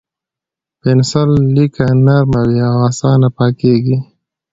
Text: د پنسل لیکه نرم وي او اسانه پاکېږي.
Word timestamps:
د 0.03 0.03
پنسل 0.81 1.29
لیکه 1.55 1.85
نرم 2.05 2.31
وي 2.49 2.59
او 2.69 2.75
اسانه 2.89 3.29
پاکېږي. 3.37 3.97